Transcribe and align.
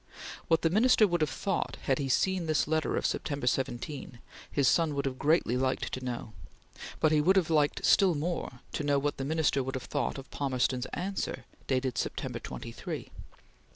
What 0.47 0.63
the 0.63 0.71
Minister 0.71 1.07
would 1.07 1.21
have 1.21 1.29
thought 1.29 1.77
had 1.83 1.99
he 1.99 2.09
seen 2.09 2.47
this 2.47 2.67
letter 2.67 2.97
of 2.97 3.05
September 3.05 3.45
17, 3.45 4.17
his 4.51 4.67
son 4.67 4.95
would 4.95 5.05
have 5.05 5.19
greatly 5.19 5.55
liked 5.55 5.93
to 5.93 6.03
know, 6.03 6.33
but 6.99 7.11
he 7.11 7.21
would 7.21 7.35
have 7.35 7.51
liked 7.51 7.85
still 7.85 8.15
more 8.15 8.61
to 8.73 8.83
know 8.83 8.97
what 8.97 9.17
the 9.17 9.25
Minister 9.25 9.61
would 9.61 9.75
have 9.75 9.83
thought 9.83 10.17
of 10.17 10.31
Palmerston's 10.31 10.87
answer, 10.87 11.45
dated 11.67 11.99
September 11.99 12.39
23:... 12.39 13.09